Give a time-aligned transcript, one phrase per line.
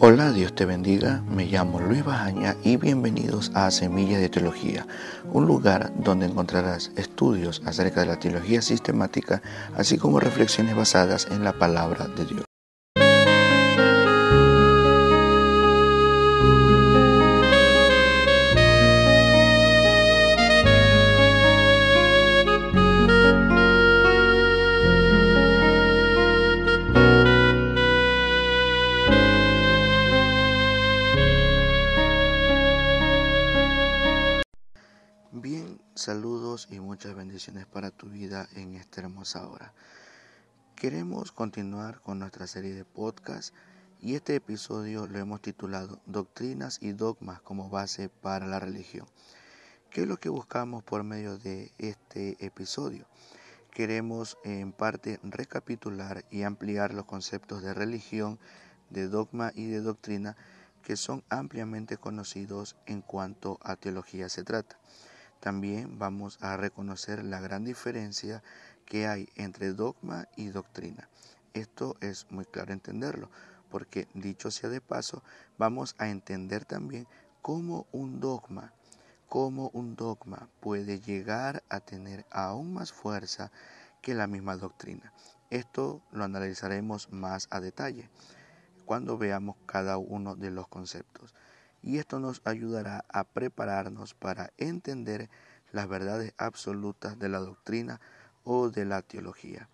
[0.00, 1.22] Hola, Dios te bendiga.
[1.28, 4.86] Me llamo Luis Bajaña y bienvenidos a Semillas de Teología,
[5.32, 9.42] un lugar donde encontrarás estudios acerca de la teología sistemática,
[9.76, 12.47] así como reflexiones basadas en la palabra de Dios.
[39.18, 39.72] En esta hermosa hora.
[40.76, 43.52] Queremos continuar con nuestra serie de podcast
[44.00, 49.06] y este episodio lo hemos titulado Doctrinas y dogmas como base para la religión.
[49.90, 53.06] ¿Qué es lo que buscamos por medio de este episodio?
[53.72, 58.38] Queremos en parte recapitular y ampliar los conceptos de religión,
[58.90, 60.36] de dogma y de doctrina
[60.84, 64.78] que son ampliamente conocidos en cuanto a teología se trata.
[65.40, 68.42] También vamos a reconocer la gran diferencia
[68.88, 71.08] que hay entre dogma y doctrina.
[71.52, 73.30] Esto es muy claro entenderlo,
[73.70, 75.22] porque dicho sea de paso,
[75.58, 77.06] vamos a entender también
[77.42, 78.72] cómo un dogma,
[79.28, 83.52] cómo un dogma puede llegar a tener aún más fuerza
[84.00, 85.12] que la misma doctrina.
[85.50, 88.08] Esto lo analizaremos más a detalle
[88.86, 91.34] cuando veamos cada uno de los conceptos
[91.82, 95.28] y esto nos ayudará a prepararnos para entender
[95.72, 98.00] las verdades absolutas de la doctrina
[98.50, 99.68] o de la teología.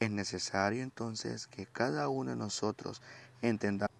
[0.00, 3.00] Es necesario entonces que cada uno de nosotros
[3.40, 3.96] entendamos,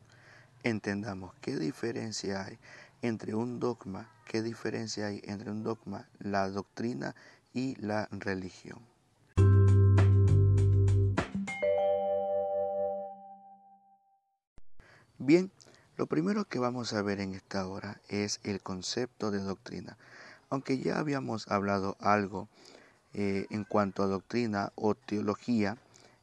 [0.62, 2.58] entendamos qué diferencia hay
[3.00, 7.14] entre un dogma, qué diferencia hay entre un dogma, la doctrina
[7.54, 8.80] y la religión.
[15.16, 15.50] Bien,
[15.96, 19.96] lo primero que vamos a ver en esta hora es el concepto de doctrina.
[20.50, 22.48] Aunque ya habíamos hablado algo
[23.14, 25.76] eh, en cuanto a doctrina o teología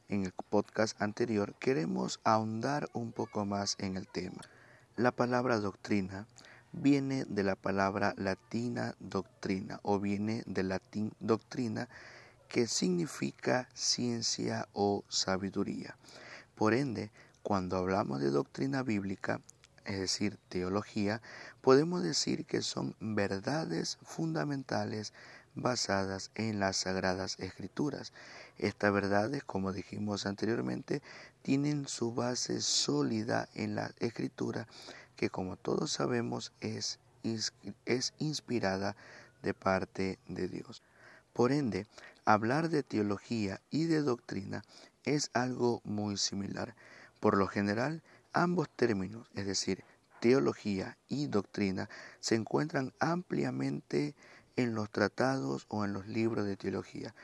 [0.08, 4.42] en el podcast anterior, queremos ahondar un poco más en el tema.
[4.96, 6.26] La palabra doctrina
[6.72, 11.88] viene de la palabra latina doctrina o viene del latín doctrina
[12.48, 15.96] que significa ciencia o sabiduría.
[16.54, 17.10] Por ende,
[17.42, 19.40] cuando hablamos de doctrina bíblica,
[19.84, 21.22] es decir, teología,
[21.60, 25.12] podemos decir que son verdades fundamentales
[25.56, 28.12] basadas en las sagradas escrituras.
[28.58, 31.02] Estas verdades, como dijimos anteriormente,
[31.42, 34.68] tienen su base sólida en la escritura,
[35.16, 37.00] que como todos sabemos es,
[37.84, 38.94] es inspirada
[39.42, 40.82] de parte de Dios.
[41.32, 41.86] Por ende,
[42.24, 44.62] hablar de teología y de doctrina
[45.04, 46.76] es algo muy similar.
[47.18, 48.02] Por lo general,
[48.38, 49.82] Ambos términos, es decir,
[50.20, 51.88] teología y doctrina,
[52.20, 54.14] se encuentran ampliamente
[54.56, 57.14] en los tratados o en los libros de teología.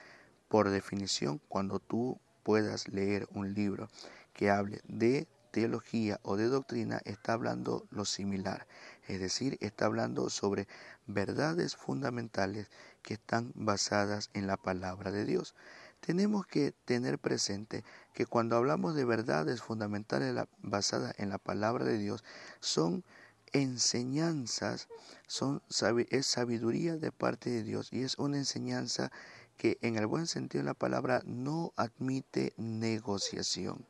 [0.49, 3.89] Por definición, cuando tú puedas leer un libro
[4.33, 8.67] que hable de teología o de doctrina, está hablando lo similar,
[9.07, 10.67] es decir, está hablando sobre
[11.07, 12.71] verdades fundamentales
[13.03, 15.55] que están basadas en la palabra de Dios
[16.03, 21.97] tenemos que tener presente que cuando hablamos de verdades fundamentales basadas en la palabra de
[21.97, 22.25] Dios,
[22.59, 23.05] son
[23.53, 24.89] enseñanzas,
[25.27, 25.63] son,
[26.11, 29.11] es sabiduría de parte de Dios y es una enseñanza
[29.57, 33.87] que en el buen sentido de la palabra no admite negociación.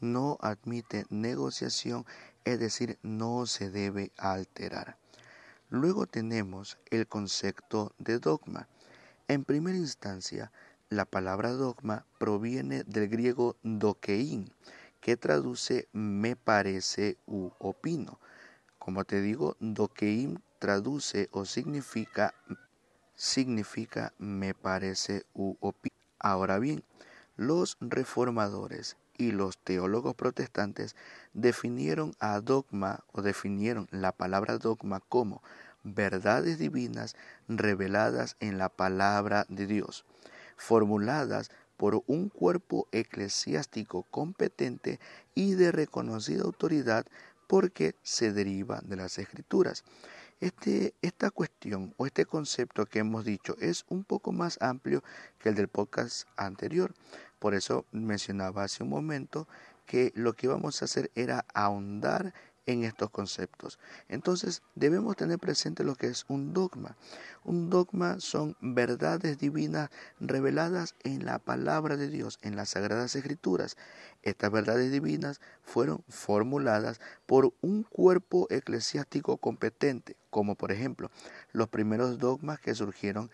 [0.00, 2.04] No admite negociación,
[2.44, 4.98] es decir, no se debe alterar.
[5.70, 8.68] Luego tenemos el concepto de dogma.
[9.28, 10.52] En primera instancia,
[10.90, 14.52] la palabra dogma proviene del griego dokein,
[15.00, 18.18] que traduce me parece u opino.
[18.84, 22.34] Como te digo, dokein traduce o significa
[23.14, 25.96] significa me parece u opino.
[26.18, 26.84] Ahora bien,
[27.38, 30.96] los reformadores y los teólogos protestantes
[31.32, 35.42] definieron a dogma o definieron la palabra dogma como
[35.82, 37.16] verdades divinas
[37.48, 40.04] reveladas en la palabra de Dios
[40.58, 45.00] formuladas por un cuerpo eclesiástico competente
[45.34, 47.06] y de reconocida autoridad
[47.46, 49.84] porque se deriva de las escrituras.
[50.40, 55.02] Este, esta cuestión o este concepto que hemos dicho es un poco más amplio
[55.38, 56.94] que el del podcast anterior.
[57.38, 59.48] Por eso mencionaba hace un momento
[59.86, 62.34] que lo que íbamos a hacer era ahondar
[62.66, 63.78] en estos conceptos.
[64.08, 66.96] Entonces debemos tener presente lo que es un dogma.
[67.44, 69.90] Un dogma son verdades divinas
[70.20, 73.76] reveladas en la palabra de Dios, en las sagradas escrituras.
[74.22, 81.10] Estas verdades divinas fueron formuladas por un cuerpo eclesiástico competente, como por ejemplo
[81.52, 83.30] los primeros dogmas que surgieron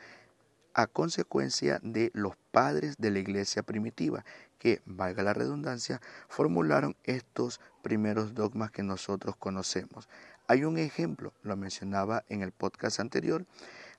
[0.75, 4.25] a consecuencia de los padres de la iglesia primitiva,
[4.59, 10.09] que, valga la redundancia, formularon estos primeros dogmas que nosotros conocemos.
[10.47, 13.47] Hay un ejemplo, lo mencionaba en el podcast anterior,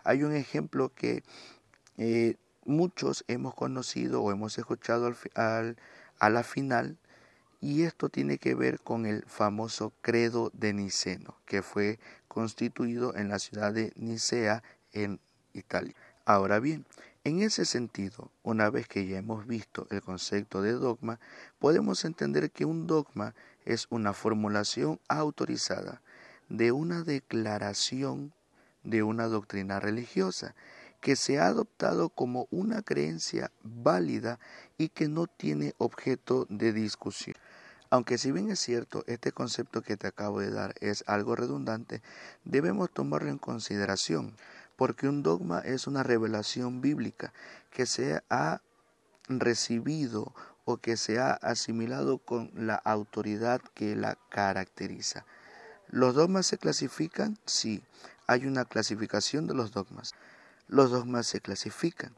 [0.03, 1.23] hay un ejemplo que
[1.97, 2.35] eh,
[2.65, 5.77] muchos hemos conocido o hemos escuchado al,
[6.19, 6.97] a la final,
[7.61, 13.29] y esto tiene que ver con el famoso credo de Niceno, que fue constituido en
[13.29, 14.63] la ciudad de Nicea
[14.93, 15.19] en
[15.53, 15.95] Italia.
[16.25, 16.85] Ahora bien,
[17.23, 21.19] en ese sentido, una vez que ya hemos visto el concepto de dogma,
[21.59, 23.35] podemos entender que un dogma
[23.65, 26.01] es una formulación autorizada
[26.49, 28.33] de una declaración
[28.83, 30.55] de una doctrina religiosa
[30.99, 34.39] que se ha adoptado como una creencia válida
[34.77, 37.35] y que no tiene objeto de discusión.
[37.89, 42.01] Aunque si bien es cierto, este concepto que te acabo de dar es algo redundante,
[42.45, 44.37] debemos tomarlo en consideración,
[44.81, 47.33] porque un dogma es una revelación bíblica
[47.69, 48.63] que se ha
[49.29, 50.33] recibido
[50.65, 55.23] o que se ha asimilado con la autoridad que la caracteriza.
[55.87, 57.37] ¿Los dogmas se clasifican?
[57.45, 57.83] Sí,
[58.25, 60.15] hay una clasificación de los dogmas.
[60.67, 62.15] Los dogmas se clasifican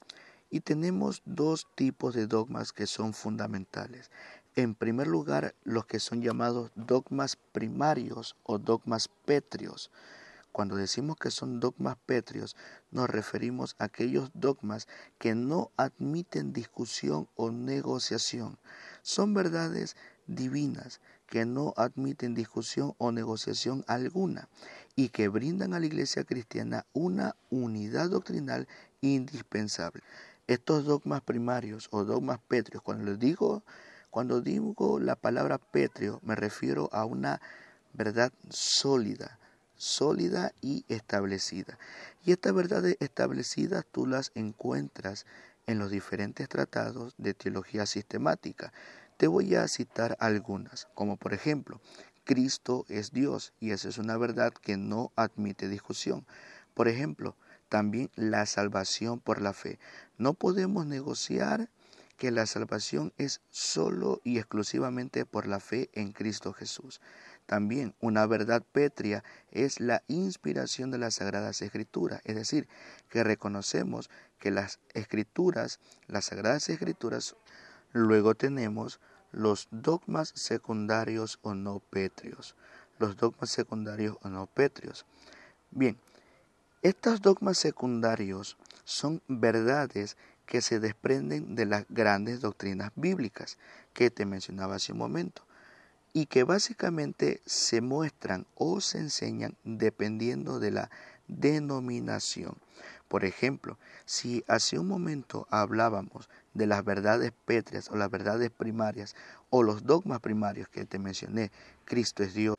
[0.50, 4.10] y tenemos dos tipos de dogmas que son fundamentales.
[4.56, 9.92] En primer lugar, los que son llamados dogmas primarios o dogmas pétreos.
[10.53, 12.55] Cuando decimos que son dogmas pétreos,
[12.91, 18.59] nos referimos a aquellos dogmas que no admiten discusión o negociación.
[19.01, 19.97] Son verdades
[20.27, 24.47] divinas que no admiten discusión o negociación alguna
[24.95, 28.67] y que brindan a la iglesia cristiana una unidad doctrinal
[29.01, 30.03] indispensable.
[30.45, 33.63] Estos dogmas primarios o dogmas pétreos, cuando les digo,
[34.11, 37.41] cuando digo la palabra pétreo, me refiero a una
[37.94, 39.39] verdad sólida,
[39.75, 41.78] sólida y establecida.
[42.25, 45.25] Y estas verdades establecidas tú las encuentras
[45.68, 48.74] en los diferentes tratados de teología sistemática.
[49.18, 51.80] Te voy a citar algunas, como por ejemplo,
[52.24, 56.25] Cristo es Dios y esa es una verdad que no admite discusión.
[56.74, 57.36] Por ejemplo,
[57.70, 59.80] también la salvación por la fe.
[60.18, 61.70] No podemos negociar
[62.18, 67.02] que la salvación es solo y exclusivamente por la fe en Cristo Jesús.
[67.45, 72.68] También una verdad pétrea es la inspiración de las Sagradas Escrituras, es decir,
[73.10, 74.10] que reconocemos
[74.40, 77.36] que las Escrituras, las Sagradas Escrituras,
[77.92, 79.00] luego tenemos
[79.31, 82.56] los dogmas secundarios o no pétreos,
[82.98, 85.06] los dogmas secundarios o no pétreos.
[85.72, 85.98] Bien,
[86.81, 93.57] estos dogmas secundarios son verdades que se desprenden de las grandes doctrinas bíblicas
[93.94, 95.44] que te mencionaba hace un momento
[96.13, 100.92] y que básicamente se muestran o se enseñan dependiendo de la
[101.27, 102.56] denominación.
[103.07, 109.15] Por ejemplo, si hace un momento hablábamos de las verdades pétreas o las verdades primarias
[109.50, 111.51] o los dogmas primarios que te mencioné,
[111.86, 112.56] Cristo es Dios,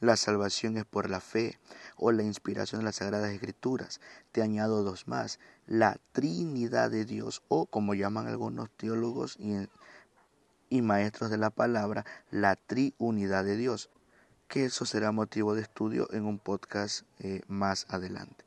[0.00, 1.58] la salvación es por la fe
[1.96, 4.00] o la inspiración de las Sagradas Escrituras.
[4.32, 9.54] Te añado dos más, la Trinidad de Dios o como llaman algunos teólogos y
[10.70, 13.90] y maestros de la palabra, la triunidad de Dios,
[14.48, 18.44] que eso será motivo de estudio en un podcast eh, más adelante,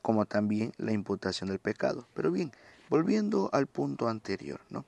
[0.00, 2.06] como también la imputación del pecado.
[2.14, 2.52] Pero bien,
[2.88, 4.84] volviendo al punto anterior, ¿no?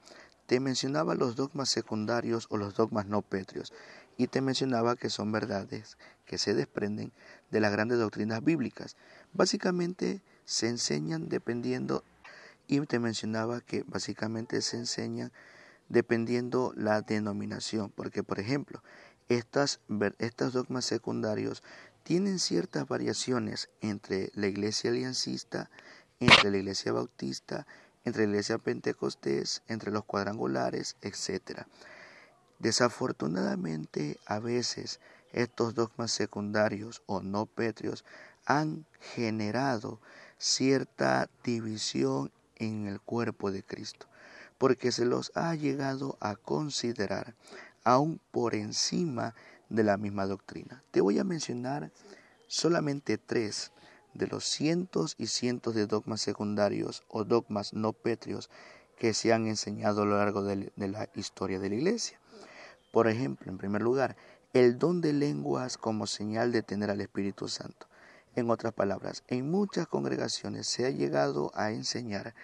[0.47, 3.73] Te mencionaba los dogmas secundarios o los dogmas no pétreos
[4.19, 5.97] y te mencionaba que son verdades
[6.27, 7.13] que se desprenden
[7.51, 8.97] de las grandes doctrinas bíblicas.
[9.33, 12.05] Básicamente se enseñan dependiendo
[12.67, 15.33] y te mencionaba que básicamente se enseñan
[15.89, 18.83] dependiendo la denominación, porque por ejemplo,
[19.29, 19.81] estas,
[20.19, 21.63] estos dogmas secundarios
[22.03, 25.71] tienen ciertas variaciones entre la iglesia aliancista,
[26.21, 27.67] entre la iglesia bautista,
[28.05, 31.63] entre la iglesia pentecostés, entre los cuadrangulares, etc.
[32.59, 35.01] Desafortunadamente, a veces
[35.33, 38.05] estos dogmas secundarios o no pétreos
[38.45, 40.01] han generado
[40.39, 44.07] cierta división en el cuerpo de Cristo
[44.59, 47.35] porque se los ha llegado a considerar
[47.85, 49.35] aún por encima
[49.69, 50.83] de la misma doctrina.
[50.91, 51.91] Te voy a mencionar
[52.47, 53.73] solamente tres
[54.15, 58.49] de los cientos y cientos de dogmas secundarios o dogmas no pétreos
[58.97, 62.21] que se han enseñado a lo largo de, la historia de la Iglesia.
[62.93, 64.17] Por ejemplo, en primer lugar,
[64.53, 67.89] el don de lenguas como señal de tener al Espíritu Santo.
[68.37, 72.35] En otras palabras, en muchas congregaciones se ha llegado a enseñar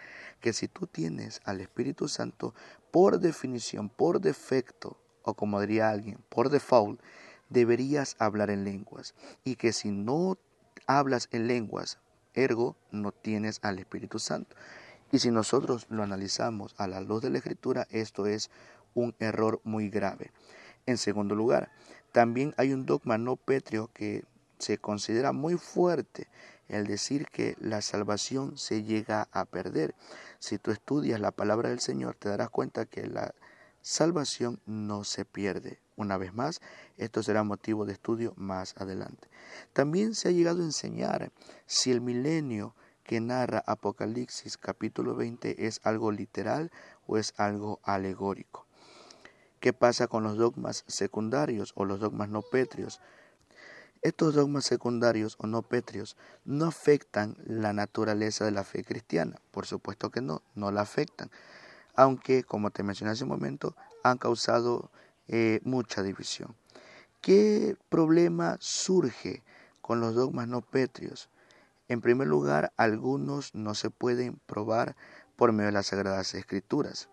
[0.40, 2.54] que si tú tienes al Espíritu Santo,
[2.90, 7.00] por definición, por defecto, o como diría alguien, por default,
[7.48, 9.14] deberías hablar en lenguas.
[9.44, 10.38] Y que si no
[10.86, 11.98] hablas en lenguas,
[12.34, 14.56] ergo, no tienes al Espíritu Santo.
[15.12, 18.50] Y si nosotros lo analizamos a la luz de la Escritura, esto es
[18.94, 20.30] un error muy grave.
[20.86, 21.70] En segundo lugar,
[22.12, 24.24] también hay un dogma no pétreo que
[24.58, 26.28] se considera muy fuerte
[26.68, 29.94] el decir que la salvación se llega a perder.
[30.40, 33.34] Si tú estudias la palabra del Señor, te darás cuenta que la
[33.82, 35.78] salvación no se pierde.
[35.96, 36.62] Una vez más,
[36.96, 39.28] esto será motivo de estudio más adelante.
[39.74, 41.30] También se ha llegado a enseñar
[41.66, 46.70] si el milenio que narra Apocalipsis capítulo 20 es algo literal
[47.06, 48.66] o es algo alegórico.
[49.60, 52.98] ¿Qué pasa con los dogmas secundarios o los dogmas no pétreos?
[54.02, 56.16] Estos dogmas secundarios o no pétreos
[56.46, 61.30] no afectan la naturaleza de la fe cristiana, por supuesto que no, no la afectan,
[61.94, 64.90] aunque, como te mencioné hace un momento, han causado
[65.28, 66.56] eh, mucha división.
[67.20, 69.42] ¿Qué problema surge
[69.82, 71.28] con los dogmas no pétreos?
[71.88, 74.96] En primer lugar, algunos no se pueden probar
[75.36, 77.10] por medio de las Sagradas Escrituras.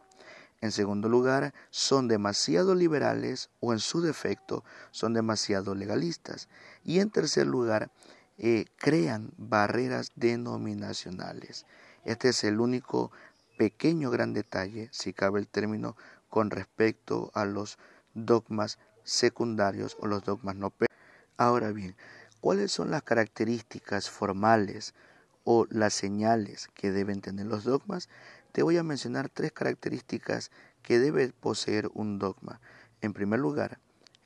[0.61, 6.49] En segundo lugar, son demasiado liberales o en su defecto son demasiado legalistas.
[6.83, 7.91] Y en tercer lugar,
[8.39, 11.65] eh, crean barreras denominacionales.
[12.05, 13.11] Este es el único
[13.57, 15.95] pequeño gran detalle, si cabe el término,
[16.29, 17.77] con respecto a los
[18.13, 20.73] dogmas secundarios o los dogmas no
[21.37, 21.95] Ahora bien,
[22.41, 24.93] ¿cuáles son las características formales
[25.43, 28.09] o las señales que deben tener los dogmas?
[28.57, 30.49] Te voy a mencionar tres características
[30.81, 32.59] que debe poseer un dogma.
[33.01, 33.77] En primer lugar,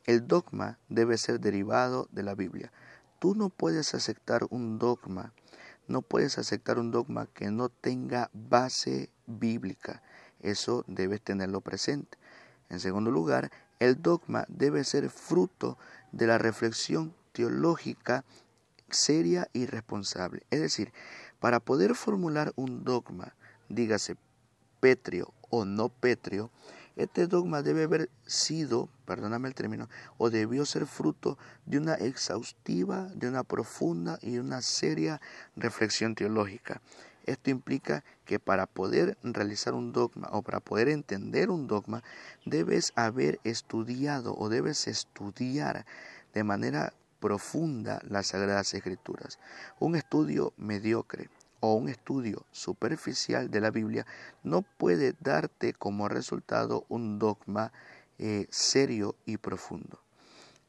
[0.05, 2.71] el dogma debe ser derivado de la Biblia.
[3.19, 5.33] Tú no puedes aceptar un dogma,
[5.89, 10.01] no puedes aceptar un dogma que no tenga base bíblica.
[10.39, 12.17] Eso debes tenerlo presente.
[12.69, 15.77] En segundo lugar, el dogma debe ser fruto
[16.13, 18.23] de la reflexión teológica
[18.89, 20.43] seria y responsable.
[20.51, 20.93] Es decir,
[21.41, 23.33] para poder formular un dogma,
[23.73, 24.15] dígase
[24.79, 26.51] pétreo o no pétreo,
[26.95, 33.09] este dogma debe haber sido, perdóname el término, o debió ser fruto de una exhaustiva,
[33.15, 35.21] de una profunda y una seria
[35.55, 36.81] reflexión teológica.
[37.25, 42.03] Esto implica que para poder realizar un dogma o para poder entender un dogma,
[42.45, 45.85] debes haber estudiado o debes estudiar
[46.33, 49.39] de manera profunda las Sagradas Escrituras.
[49.79, 51.29] Un estudio mediocre
[51.61, 54.05] o un estudio superficial de la Biblia
[54.43, 57.71] no puede darte como resultado un dogma
[58.19, 59.99] eh, serio y profundo.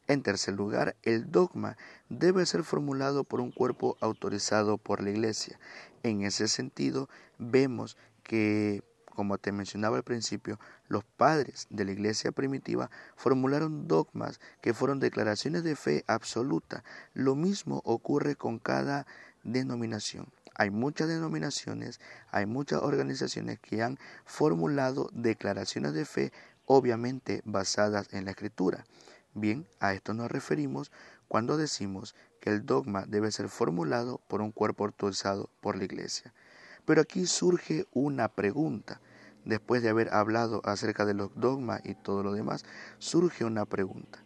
[0.07, 1.77] En tercer lugar, el dogma
[2.09, 5.59] debe ser formulado por un cuerpo autorizado por la Iglesia.
[6.03, 10.59] En ese sentido, vemos que, como te mencionaba al principio,
[10.89, 16.83] los padres de la Iglesia primitiva formularon dogmas que fueron declaraciones de fe absoluta.
[17.13, 19.07] Lo mismo ocurre con cada
[19.43, 20.27] denominación.
[20.55, 21.99] Hay muchas denominaciones,
[22.31, 26.31] hay muchas organizaciones que han formulado declaraciones de fe
[26.65, 28.85] obviamente basadas en la escritura.
[29.33, 30.91] Bien, a esto nos referimos
[31.27, 36.33] cuando decimos que el dogma debe ser formulado por un cuerpo autorizado por la iglesia.
[36.85, 39.01] Pero aquí surge una pregunta.
[39.45, 42.63] Después de haber hablado acerca de los dogmas y todo lo demás,
[42.99, 44.23] surge una pregunta.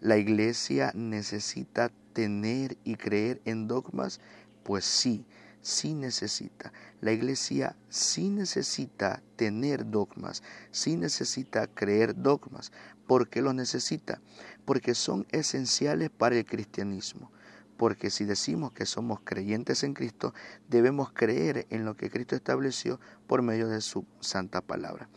[0.00, 4.20] ¿La iglesia necesita tener y creer en dogmas?
[4.62, 5.24] Pues sí,
[5.62, 6.72] sí necesita.
[7.00, 12.72] La iglesia sí necesita tener dogmas, sí necesita creer dogmas.
[13.06, 14.20] ¿Por qué lo necesita?
[14.64, 17.30] Porque son esenciales para el cristianismo.
[17.76, 20.34] Porque si decimos que somos creyentes en Cristo,
[20.68, 25.08] debemos creer en lo que Cristo estableció por medio de su santa palabra.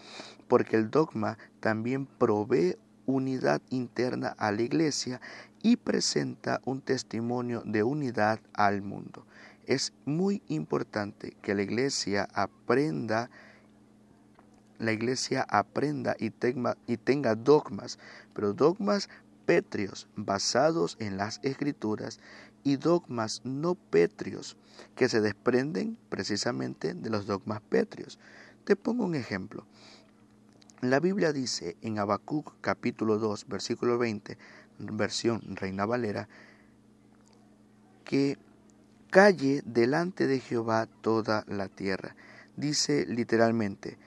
[0.48, 5.20] Porque el dogma también provee unidad interna a la iglesia
[5.62, 9.26] y presenta un testimonio de unidad al mundo.
[9.66, 13.30] Es muy importante que la iglesia aprenda
[14.80, 18.00] la iglesia aprenda y tenga, y tenga dogmas,
[18.34, 19.08] pero dogmas
[19.46, 22.20] pétreos basados en las escrituras
[22.64, 24.58] y dogmas no pétreos
[24.96, 28.20] que se desprenden precisamente de los dogmas pétreos.
[28.64, 29.66] Te pongo un ejemplo.
[30.82, 34.38] La Biblia dice en Habacuc capítulo 2 versículo 20,
[34.80, 36.28] versión Reina Valera,
[38.04, 38.38] que
[39.14, 42.16] calle delante de Jehová toda la tierra.
[42.58, 44.00] Dice literalmente,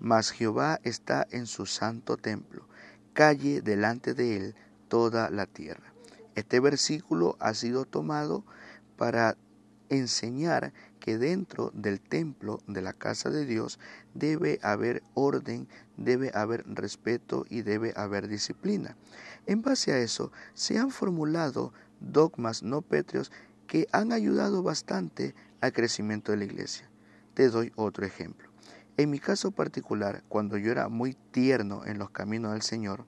[0.00, 2.66] mas Jehová está en su santo templo,
[3.12, 4.54] calle delante de él
[4.88, 5.92] toda la tierra.
[6.34, 8.42] Este versículo ha sido tomado
[8.96, 9.36] para
[9.90, 13.78] enseñar que dentro del templo de la casa de Dios
[14.14, 15.68] debe haber orden,
[15.98, 18.96] debe haber respeto y debe haber disciplina.
[19.44, 23.30] En base a eso se han formulado dogmas no pétreos
[23.66, 26.88] que han ayudado bastante al crecimiento de la iglesia.
[27.34, 28.48] Te doy otro ejemplo.
[28.96, 33.04] En mi caso particular, cuando yo era muy tierno en los caminos del Señor,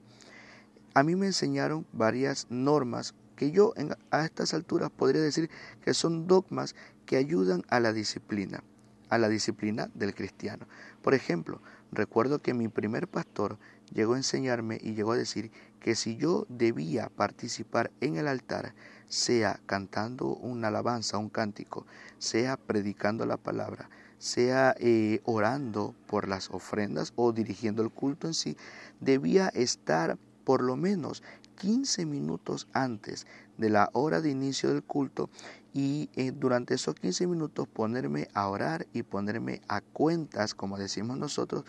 [0.93, 3.73] a mí me enseñaron varias normas que yo
[4.11, 5.49] a estas alturas podría decir
[5.81, 8.63] que son dogmas que ayudan a la disciplina,
[9.09, 10.67] a la disciplina del cristiano.
[11.01, 11.61] Por ejemplo,
[11.91, 13.59] recuerdo que mi primer pastor
[13.93, 18.73] llegó a enseñarme y llegó a decir que si yo debía participar en el altar,
[19.07, 21.85] sea cantando una alabanza, un cántico,
[22.17, 28.33] sea predicando la palabra, sea eh, orando por las ofrendas o dirigiendo el culto en
[28.33, 28.57] sí,
[28.99, 31.23] debía estar por lo menos
[31.57, 35.29] 15 minutos antes de la hora de inicio del culto
[35.77, 41.19] y eh, durante esos 15 minutos ponerme a orar y ponerme a cuentas, como decimos
[41.19, 41.65] nosotros,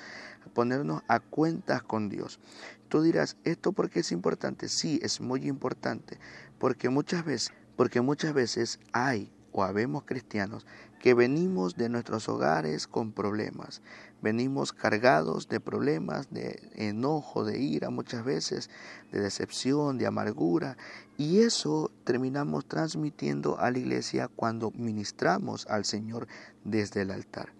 [0.54, 2.40] ponernos a cuentas con Dios.
[2.88, 4.70] Tú dirás, ¿esto por qué es importante?
[4.70, 6.18] Sí, es muy importante,
[6.58, 10.66] porque muchas veces, porque muchas veces hay o habemos cristianos
[11.00, 13.82] que venimos de nuestros hogares con problemas,
[14.20, 18.70] venimos cargados de problemas, de enojo, de ira muchas veces,
[19.12, 20.76] de decepción, de amargura,
[21.16, 26.28] y eso terminamos transmitiendo a la iglesia cuando ministramos al Señor
[26.64, 27.52] desde el altar.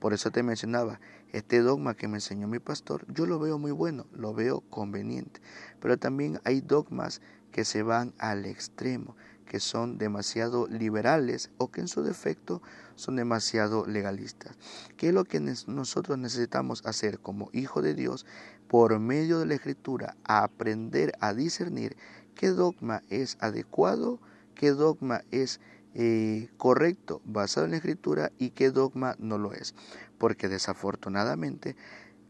[0.00, 1.00] Por eso te mencionaba,
[1.32, 5.40] este dogma que me enseñó mi pastor, yo lo veo muy bueno, lo veo conveniente,
[5.80, 9.16] pero también hay dogmas que se van al extremo,
[9.52, 12.62] que son demasiado liberales o que en su defecto
[12.94, 14.56] son demasiado legalistas.
[14.96, 18.24] ¿Qué es lo que nosotros necesitamos hacer como hijo de Dios
[18.66, 20.16] por medio de la escritura?
[20.24, 21.98] aprender a discernir
[22.34, 24.20] qué dogma es adecuado,
[24.54, 25.60] qué dogma es
[25.92, 29.74] eh, correcto basado en la escritura y qué dogma no lo es.
[30.16, 31.76] Porque desafortunadamente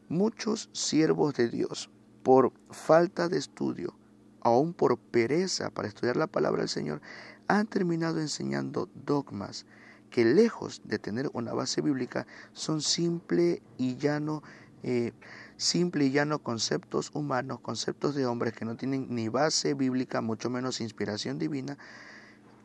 [0.09, 1.89] muchos siervos de Dios,
[2.25, 3.95] por falta de estudio,
[4.43, 7.01] aún por pereza para estudiar la palabra del Señor,
[7.49, 9.67] han terminado enseñando dogmas
[10.11, 14.43] que lejos de tener una base bíblica son simple y llano,
[14.83, 15.13] eh,
[15.57, 20.51] simple y llano conceptos humanos, conceptos de hombres que no tienen ni base bíblica, mucho
[20.51, 21.79] menos inspiración divina.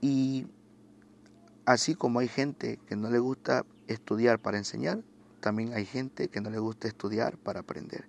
[0.02, 0.48] Y
[1.66, 5.02] así como hay gente que no le gusta estudiar para enseñar,
[5.40, 8.06] también hay gente que no le gusta estudiar para aprender.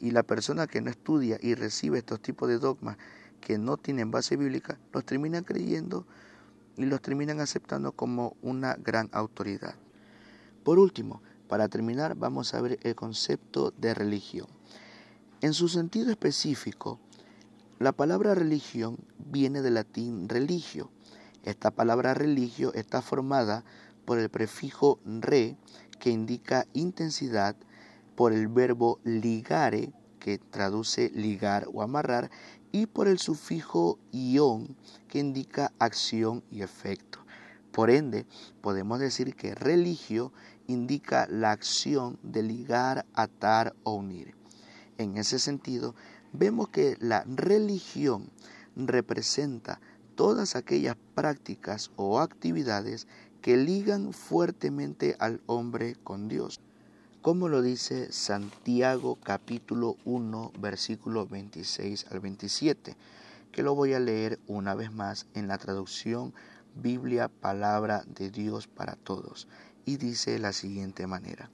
[0.00, 2.96] Y la persona que no estudia y recibe estos tipos de dogmas
[3.40, 6.06] que no tienen base bíblica, los terminan creyendo
[6.76, 9.74] y los terminan aceptando como una gran autoridad.
[10.64, 14.46] Por último, para terminar, vamos a ver el concepto de religión.
[15.40, 17.00] En su sentido específico,
[17.78, 20.90] la palabra religión viene del latín religio.
[21.44, 23.64] Esta palabra religio está formada
[24.04, 25.56] por el prefijo re,
[25.98, 27.56] que indica intensidad,
[28.20, 32.30] por el verbo ligare, que traduce ligar o amarrar,
[32.70, 34.76] y por el sufijo ion,
[35.08, 37.20] que indica acción y efecto.
[37.72, 38.26] Por ende,
[38.60, 40.34] podemos decir que religio
[40.66, 44.34] indica la acción de ligar, atar o unir.
[44.98, 45.94] En ese sentido,
[46.34, 48.28] vemos que la religión
[48.76, 49.80] representa
[50.14, 53.08] todas aquellas prácticas o actividades
[53.40, 56.60] que ligan fuertemente al hombre con Dios
[57.22, 62.96] como lo dice Santiago capítulo 1 versículo 26 al 27,
[63.52, 66.32] que lo voy a leer una vez más en la traducción
[66.74, 69.48] Biblia Palabra de Dios para Todos,
[69.84, 71.50] y dice la siguiente manera.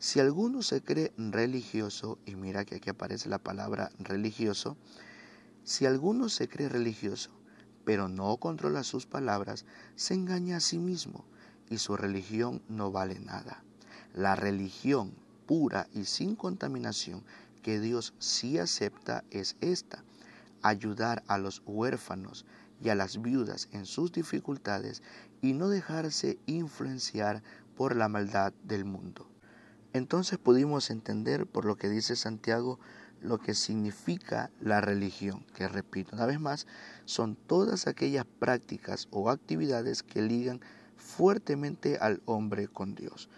[0.00, 4.76] Si alguno se cree religioso, y mira que aquí aparece la palabra religioso,
[5.62, 7.30] si alguno se cree religioso,
[7.84, 11.24] pero no controla sus palabras, se engaña a sí mismo,
[11.70, 13.62] y su religión no vale nada.
[14.14, 15.12] La religión
[15.44, 17.24] pura y sin contaminación
[17.62, 20.04] que Dios sí acepta es esta,
[20.62, 22.46] ayudar a los huérfanos
[22.80, 25.02] y a las viudas en sus dificultades
[25.42, 27.42] y no dejarse influenciar
[27.76, 29.28] por la maldad del mundo.
[29.92, 32.78] Entonces pudimos entender por lo que dice Santiago
[33.20, 36.68] lo que significa la religión, que repito una vez más,
[37.04, 40.60] son todas aquellas prácticas o actividades que ligan
[40.96, 43.28] fuertemente al hombre con Dios.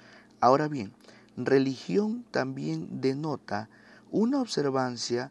[0.41, 0.93] Ahora bien,
[1.37, 3.69] religión también denota
[4.11, 5.31] una observancia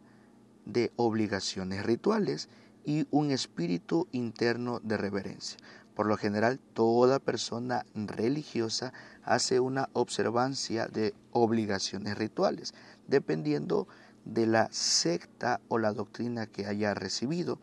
[0.64, 2.48] de obligaciones rituales
[2.84, 5.58] y un espíritu interno de reverencia.
[5.94, 8.92] Por lo general, toda persona religiosa
[9.24, 12.74] hace una observancia de obligaciones rituales,
[13.08, 13.88] dependiendo
[14.26, 17.58] de la secta o la doctrina que haya recibido.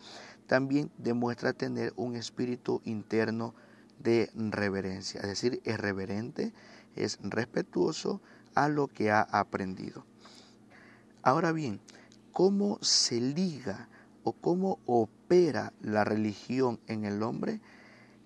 [0.47, 3.53] También demuestra tener un espíritu interno
[3.99, 6.53] de reverencia, es decir, es reverente,
[6.95, 8.21] es respetuoso
[8.55, 10.05] a lo que ha aprendido.
[11.21, 11.79] Ahora bien,
[12.31, 13.87] ¿cómo se liga
[14.23, 17.61] o cómo opera la religión en el hombre?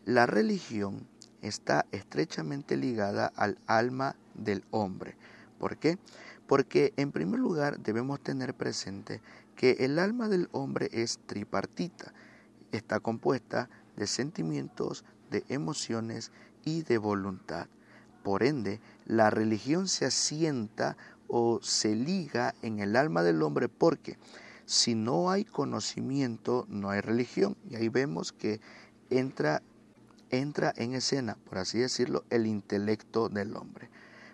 [0.06, 1.08] La religión
[1.42, 5.16] está estrechamente ligada al alma del hombre.
[5.60, 5.98] ¿Por qué?
[6.48, 9.22] Porque en primer lugar debemos tener presente
[9.56, 12.14] que el alma del hombre es tripartita.
[12.72, 16.32] Está compuesta de sentimientos, de emociones
[16.64, 17.68] y de voluntad.
[18.28, 20.98] Por ende, la religión se asienta
[21.30, 24.18] o se liga en el alma del hombre porque
[24.66, 27.56] si no hay conocimiento, no hay religión.
[27.70, 28.60] Y ahí vemos que
[29.10, 29.62] entra,
[30.30, 33.90] entra en escena, por así decirlo, el intelecto del hombre.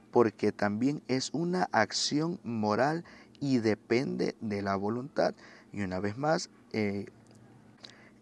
[0.10, 3.06] Porque también es una acción moral
[3.39, 5.36] y depende de la voluntad.
[5.71, 7.06] Y una vez más, eh,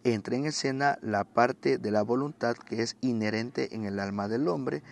[0.03, 4.49] entra en escena la parte de la voluntad que es inherente en el alma del
[4.49, 4.83] hombre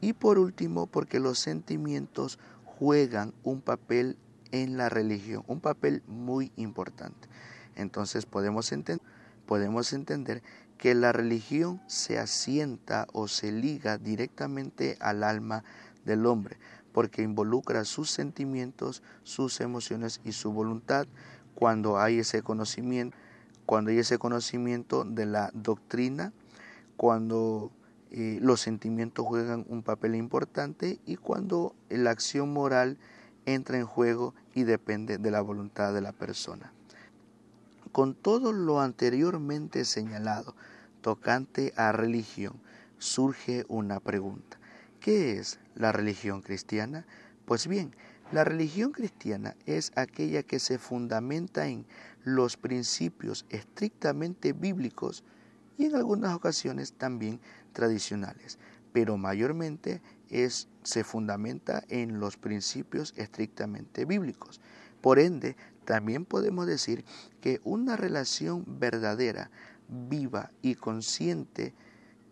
[0.00, 4.16] y por último porque los sentimientos juegan un papel
[4.52, 7.28] en la religión, un papel muy importante.
[7.74, 8.72] Entonces podemos,
[9.46, 10.42] podemos entender
[10.78, 15.64] que la religión se asienta o se liga directamente al alma
[16.04, 16.56] del hombre,
[16.92, 21.06] porque involucra sus sentimientos, sus emociones y su voluntad
[21.54, 23.16] cuando hay ese conocimiento
[23.68, 26.32] cuando hay ese conocimiento de la doctrina,
[26.96, 27.70] cuando
[28.10, 32.98] eh, los sentimientos juegan un papel importante y cuando la acción moral
[33.44, 36.72] entra en juego y depende de la voluntad de la persona.
[37.92, 40.54] Con todo lo anteriormente señalado
[41.00, 42.60] tocante a religión,
[42.98, 44.58] surge una pregunta.
[45.00, 47.06] ¿Qué es la religión cristiana?
[47.44, 47.94] Pues bien,
[48.32, 51.86] la religión cristiana es aquella que se fundamenta en
[52.24, 55.24] los principios estrictamente bíblicos
[55.78, 57.40] y en algunas ocasiones también
[57.72, 58.58] tradicionales,
[58.92, 64.60] pero mayormente es, se fundamenta en los principios estrictamente bíblicos.
[65.00, 67.04] Por ende, también podemos decir
[67.40, 69.50] que una relación verdadera,
[69.88, 71.72] viva y consciente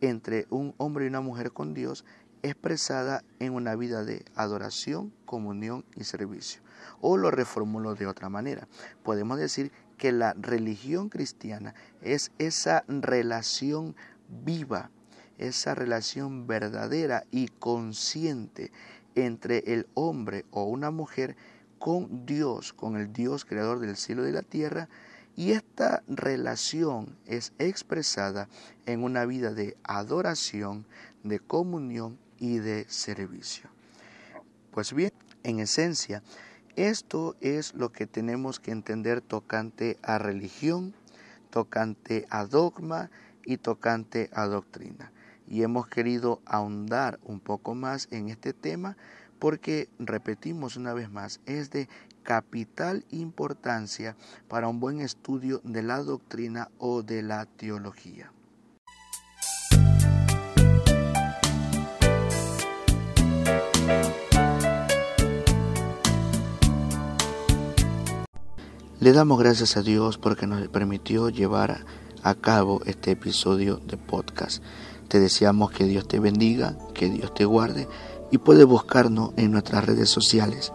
[0.01, 2.05] entre un hombre y una mujer con Dios
[2.43, 6.61] expresada en una vida de adoración, comunión y servicio.
[7.01, 8.69] O lo reformulo de otra manera.
[9.03, 13.97] Podemos decir que la religión cristiana es esa relación
[14.45, 14.91] viva,
[15.39, 18.73] esa relación verdadera y consciente
[19.15, 21.37] entre el hombre o una mujer
[21.79, 24.89] con Dios, con el Dios creador del cielo y de la tierra,
[25.37, 28.49] y esta relación es expresada
[28.87, 30.87] en una vida de adoración,
[31.25, 33.69] de comunión y de servicio.
[34.71, 36.23] Pues bien, en esencia,
[36.77, 40.95] esto es lo que tenemos que entender tocante a religión,
[41.51, 43.11] tocante a dogma
[43.45, 45.11] y tocante a doctrina.
[45.49, 48.97] Y hemos querido ahondar un poco más en este tema
[49.39, 51.89] porque, repetimos una vez más, es de
[52.23, 54.17] capital importancia
[54.49, 58.33] para un buen estudio de la doctrina o de la teología.
[69.07, 71.85] Le damos gracias a Dios porque nos permitió llevar
[72.25, 74.64] a cabo este episodio de podcast.
[75.07, 77.87] Te deseamos que Dios te bendiga, que Dios te guarde
[78.33, 80.73] y puedes buscarnos en nuestras redes sociales.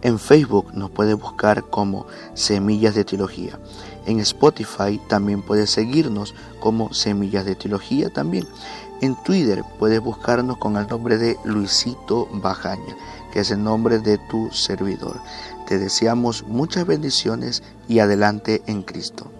[0.00, 3.58] En Facebook nos puedes buscar como Semillas de Teología.
[4.06, 8.46] En Spotify también puedes seguirnos como Semillas de Teología también.
[9.02, 12.96] En Twitter puedes buscarnos con el nombre de Luisito Bajaña,
[13.30, 15.20] que es el nombre de tu servidor.
[15.68, 19.30] Te deseamos muchas bendiciones y adelante en Cristo.